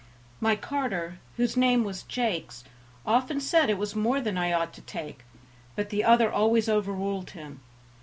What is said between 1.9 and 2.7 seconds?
Jakes,